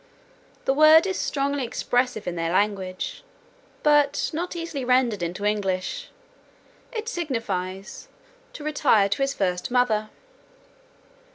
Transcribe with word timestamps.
The 0.65 0.73
word 0.73 1.05
is 1.05 1.19
strongly 1.19 1.63
expressive 1.63 2.25
in 2.27 2.35
their 2.35 2.51
language, 2.51 3.23
but 3.83 4.31
not 4.33 4.55
easily 4.55 4.83
rendered 4.83 5.21
into 5.21 5.45
English; 5.45 6.09
it 6.91 7.07
signifies, 7.07 8.07
"to 8.53 8.63
retire 8.63 9.09
to 9.09 9.21
his 9.21 9.35
first 9.35 9.69
mother." 9.69 10.09